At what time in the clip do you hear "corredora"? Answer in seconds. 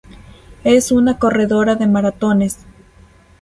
1.19-1.75